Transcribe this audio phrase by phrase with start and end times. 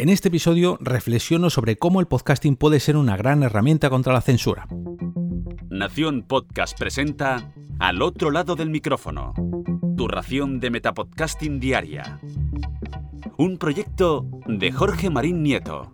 [0.00, 4.20] En este episodio reflexiono sobre cómo el podcasting puede ser una gran herramienta contra la
[4.20, 4.68] censura.
[5.70, 9.32] Nación Podcast presenta Al otro lado del micrófono,
[9.96, 12.20] tu ración de Metapodcasting diaria.
[13.38, 15.92] Un proyecto de Jorge Marín Nieto.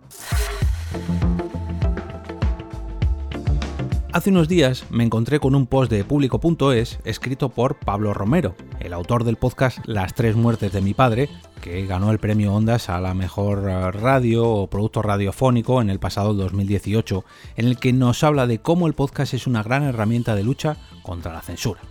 [4.15, 8.93] Hace unos días me encontré con un post de público.es escrito por Pablo Romero, el
[8.93, 11.27] autor del podcast Las tres muertes de mi padre,
[11.61, 15.99] que ganó el premio Ondas a la mejor eh, radio o producto radiofónico en el
[15.99, 17.25] pasado 2018,
[17.57, 20.77] en el que nos habla de cómo el podcast es una gran herramienta de lucha
[21.03, 21.81] contra la censura.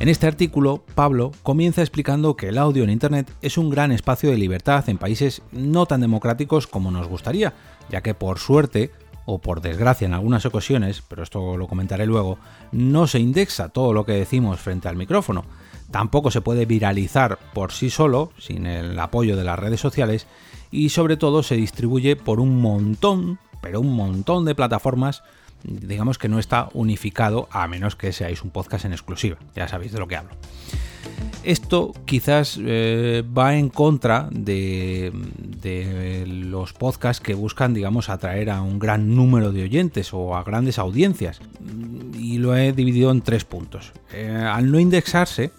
[0.00, 4.30] En este artículo, Pablo comienza explicando que el audio en Internet es un gran espacio
[4.30, 7.52] de libertad en países no tan democráticos como nos gustaría,
[7.90, 8.92] ya que por suerte
[9.26, 12.38] o por desgracia en algunas ocasiones, pero esto lo comentaré luego,
[12.72, 15.44] no se indexa todo lo que decimos frente al micrófono.
[15.90, 20.26] Tampoco se puede viralizar por sí solo, sin el apoyo de las redes sociales,
[20.70, 25.22] y sobre todo se distribuye por un montón, pero un montón de plataformas,
[25.62, 29.92] digamos que no está unificado, a menos que seáis un podcast en exclusiva, ya sabéis
[29.92, 30.32] de lo que hablo.
[31.44, 35.12] Esto quizás eh, va en contra de,
[36.26, 40.78] los podcasts que buscan, digamos, atraer a un gran número de oyentes o a grandes
[40.78, 41.40] audiencias.
[42.18, 43.92] Y lo he dividido en tres puntos.
[44.14, 45.52] Eh, al no indexarse,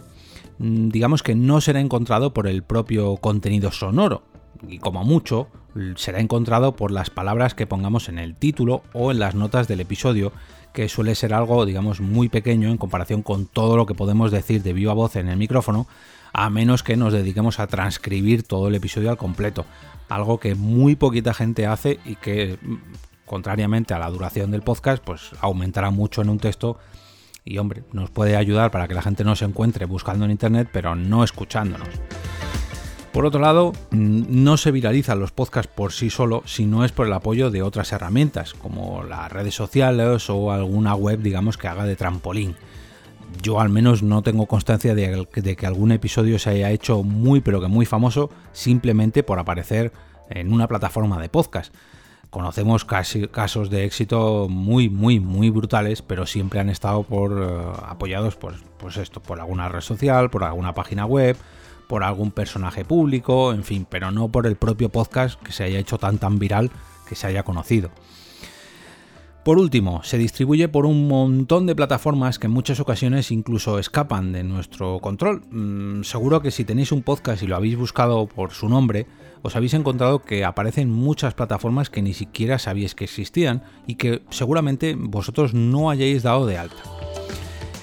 [0.58, 4.24] mm, digamos que no será encontrado por el propio contenido sonoro.
[4.68, 5.50] Y como mucho,
[5.96, 9.82] será encontrado por las palabras que pongamos en el título o en las notas del
[9.82, 10.32] episodio
[10.74, 14.62] que suele ser algo, digamos, muy pequeño en comparación con todo lo que podemos decir
[14.62, 15.88] de viva voz en el micrófono,
[16.34, 19.66] a menos que nos dediquemos a transcribir todo el episodio al completo,
[20.10, 22.60] algo que muy poquita gente hace y que,
[23.26, 26.78] contrariamente a la duración del podcast, pues aumentará mucho en un texto
[27.46, 30.68] y, hombre, nos puede ayudar para que la gente no se encuentre buscando en internet,
[30.74, 31.88] pero no escuchándonos.
[33.16, 37.08] Por otro lado, no se viralizan los podcasts por sí solo si no es por
[37.08, 41.86] el apoyo de otras herramientas, como las redes sociales o alguna web, digamos, que haga
[41.86, 42.58] de trampolín.
[43.42, 47.62] Yo al menos no tengo constancia de, que algún episodio se haya hecho muy pero
[47.62, 49.94] que muy famoso simplemente por aparecer
[50.30, 51.74] en una plataforma de podcast.
[52.32, 58.36] Conocemos casos de éxito muy, muy, muy brutales, pero siempre han estado por, eh, apoyados
[58.36, 61.38] por, pues esto, por alguna red social, por alguna página web,
[61.88, 65.80] por algún personaje público, en fin, pero no por el propio podcast que se haya
[65.80, 66.72] hecho tan tan viral
[67.08, 67.92] que se haya conocido.
[69.46, 74.34] Por último, se distribuye por un montón de plataformas que en muchas ocasiones incluso escapan
[74.34, 75.44] de nuestro control.
[75.52, 79.06] Mm, seguro que si tenéis un podcast y lo habéis buscado por su nombre,
[79.44, 84.24] os habéis encontrado que aparecen muchas plataformas que ni siquiera sabíais que existían y que
[84.32, 86.82] seguramente vosotros no hayáis dado de alta.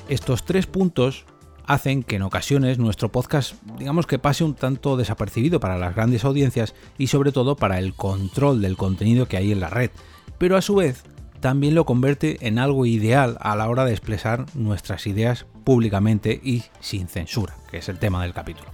[0.08, 1.26] Estos tres puntos
[1.66, 6.24] hacen que en ocasiones nuestro podcast digamos que pase un tanto desapercibido para las grandes
[6.24, 9.90] audiencias y sobre todo para el control del contenido que hay en la red,
[10.38, 11.04] pero a su vez
[11.40, 16.62] también lo convierte en algo ideal a la hora de expresar nuestras ideas públicamente y
[16.80, 18.70] sin censura, que es el tema del capítulo.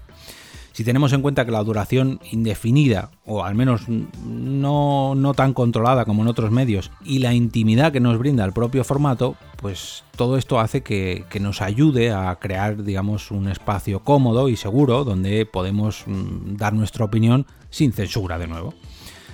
[0.78, 6.04] Si tenemos en cuenta que la duración indefinida, o al menos no, no tan controlada
[6.04, 10.36] como en otros medios, y la intimidad que nos brinda el propio formato, pues todo
[10.38, 16.04] esto hace que, nos ayude a crear, digamos, un espacio cómodo y seguro donde podemos
[16.06, 18.72] mm, dar nuestra opinión sin censura de nuevo.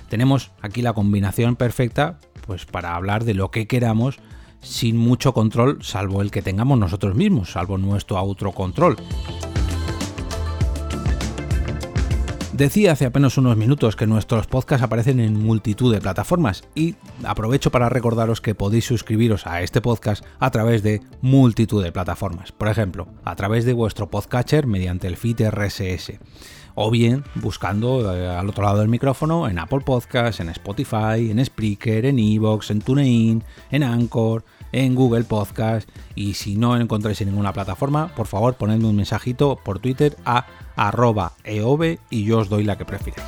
[0.09, 2.17] Tenemos aquí la combinación perfecta
[2.47, 4.17] pues para hablar de lo que queramos
[4.61, 8.97] sin mucho control, salvo el que tengamos nosotros mismos, salvo nuestro autocontrol.
[12.55, 16.95] Decía hace apenas unos minutos que nuestros podcasts aparecen en multitud de plataformas y
[17.25, 22.53] aprovecho para recordaros que podéis suscribiros a este podcast a través de multitud de plataformas.
[22.53, 26.13] Por ejemplo, a través de vuestro podcatcher mediante el feed RSS
[26.75, 31.43] o bien buscando eh, al otro lado del micrófono en Apple Podcasts, en Spotify, en
[31.43, 37.27] Spreaker, en Evox, en TuneIn, en Anchor, en Google Podcast y si no encontráis en
[37.27, 40.45] ninguna plataforma, por favor ponedme un mensajito por Twitter a
[40.75, 43.27] arroba eove y yo os doy la que prefiráis.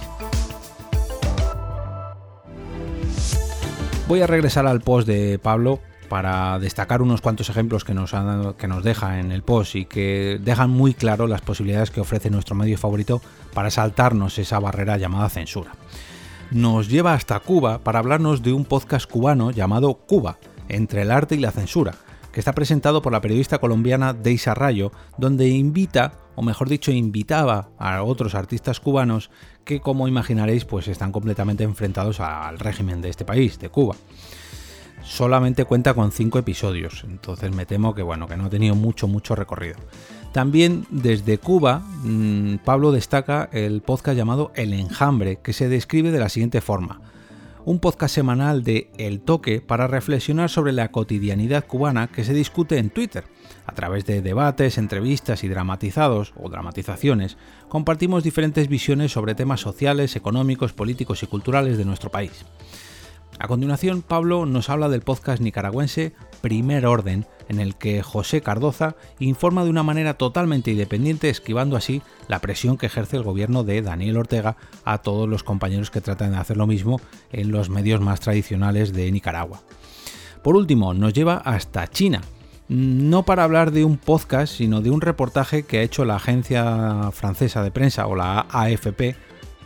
[4.07, 8.13] Voy a regresar al post de Pablo para destacar unos cuantos ejemplos que nos,
[8.57, 12.29] que nos deja en el post y que dejan muy claro las posibilidades que ofrece
[12.29, 13.21] nuestro medio favorito
[13.53, 15.71] para saltarnos esa barrera llamada censura.
[16.51, 20.37] Nos lleva hasta Cuba para hablarnos de un podcast cubano llamado Cuba,
[20.69, 21.95] entre el arte y la censura,
[22.39, 28.03] está presentado por la periodista colombiana Deisa Rayo, donde invita, o mejor dicho, invitaba a
[28.03, 29.31] otros artistas cubanos
[29.65, 33.95] que, como imaginaréis, pues están completamente enfrentados al régimen de este país, de Cuba.
[35.03, 39.07] Solamente cuenta con cinco episodios, entonces me temo que bueno, que no ha tenido mucho,
[39.07, 39.77] mucho recorrido.
[40.31, 46.19] También desde Cuba, mm, Pablo destaca el podcast llamado El Enjambre, que se describe de
[46.19, 47.01] la siguiente forma.
[47.67, 52.77] Un podcast semanal de El Toque para reflexionar sobre la cotidianidad cubana que se discute
[52.77, 53.25] en Twitter.
[53.65, 57.35] A través de debates, entrevistas y dramatizados o dramatizaciones,
[57.67, 62.45] compartimos diferentes visiones sobre temas sociales, económicos, políticos y culturales de nuestro país.
[63.39, 68.95] A continuación, Pablo nos habla del podcast nicaragüense Primer Orden, en el que José Cardoza
[69.19, 73.83] informa de una manera totalmente independiente, esquivando así la presión que ejerce el gobierno de
[73.83, 76.99] Daniel Ortega a todos los compañeros que tratan de hacer lo mismo
[77.31, 79.61] en los medios más tradicionales de Nicaragua.
[80.41, 82.21] Por último, nos lleva hasta China,
[82.69, 87.11] no para hablar de un podcast, sino de un reportaje que ha hecho la agencia
[87.11, 89.15] francesa de prensa o la AFP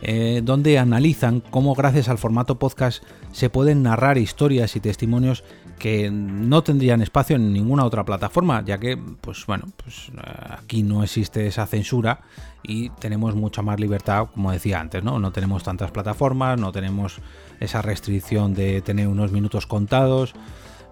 [0.02, 5.44] eh, donde analizan cómo gracias al formato podcast se pueden narrar historias y testimonios
[5.78, 10.82] que no tendrían espacio en ninguna otra plataforma, ya que, pues bueno, pues eh, aquí
[10.82, 12.20] no existe esa censura
[12.62, 15.18] y tenemos mucha más libertad, como decía antes, ¿no?
[15.18, 17.18] No tenemos tantas plataformas, no tenemos
[17.60, 20.34] esa restricción de tener unos minutos contados,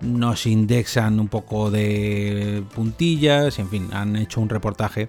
[0.01, 5.09] nos indexan un poco de puntillas, en fin, han hecho un reportaje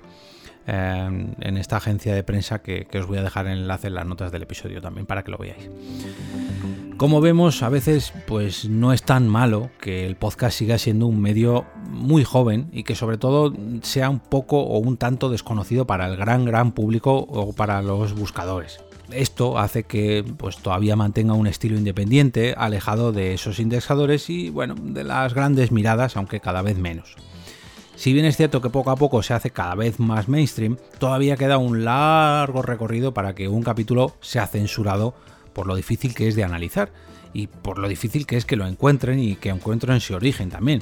[0.68, 4.32] en esta agencia de prensa que, os voy a dejar el enlace en las notas
[4.32, 5.70] del episodio también para que lo veáis.
[6.98, 11.20] Como vemos, a veces pues no es tan malo que el podcast siga siendo un
[11.20, 16.08] medio muy joven y que sobre todo sea un poco o un tanto desconocido para
[16.08, 18.80] el gran gran público o para los buscadores.
[19.12, 24.76] Esto hace que pues todavía mantenga un estilo independiente, alejado de esos indexadores y bueno,
[24.78, 27.16] de las grandes miradas, aunque cada vez menos.
[27.96, 31.38] Si bien es cierto que poco a poco se hace cada vez más mainstream, todavía
[31.38, 35.14] queda un largo recorrido para que un capítulo sea censurado
[35.54, 36.92] por lo difícil que es de analizar
[37.34, 40.82] y por lo difícil que es que lo encuentren y que encuentren su origen también.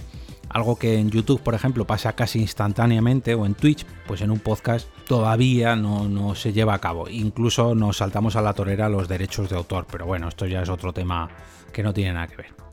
[0.50, 4.40] Algo que en YouTube, por ejemplo, pasa casi instantáneamente o en Twitch, pues en un
[4.40, 7.08] podcast todavía no, se lleva a cabo.
[7.08, 10.70] Incluso nos saltamos a la torera los derechos de autor, pero bueno, esto ya es
[10.70, 11.30] otro tema
[11.72, 12.69] que no tiene nada que ver.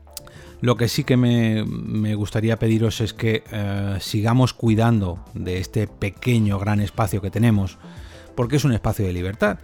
[0.59, 6.57] Lo que sí que me, gustaría pediros es que eh, sigamos cuidando de este pequeño
[6.57, 7.77] gran espacio que tenemos,
[8.35, 9.59] porque es un espacio de libertad,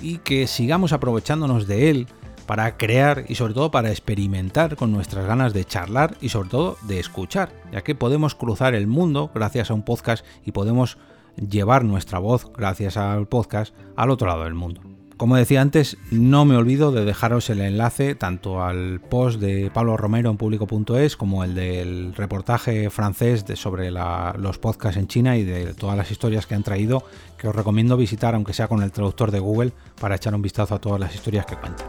[0.00, 2.06] y que sigamos aprovechándonos de él
[2.46, 6.78] para crear y sobre todo para experimentar con nuestras ganas de charlar y sobre todo
[6.88, 10.96] de escuchar, ya que podemos cruzar el mundo gracias a un podcast y podemos
[11.36, 14.97] llevar nuestra voz gracias al podcast al otro lado del mundo.
[15.18, 19.96] Como decía antes, no me olvido de dejaros el enlace tanto al post de Pablo
[19.96, 25.74] Romero en público.es como el del reportaje francés sobre los podcasts en China y de
[25.74, 27.02] todas las historias que han traído,
[27.36, 30.76] que os recomiendo visitar aunque sea con el traductor de Google para echar un vistazo
[30.76, 31.88] a todas las historias que cuentan.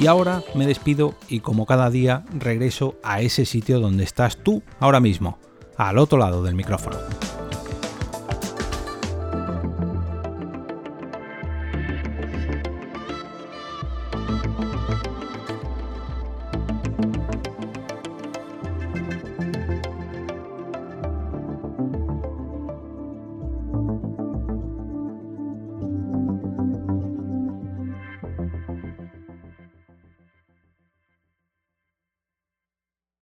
[0.00, 4.64] Y ahora me despido y como cada día regreso a ese sitio donde estás tú
[4.80, 5.38] ahora mismo,
[5.76, 6.96] al otro lado del micrófono.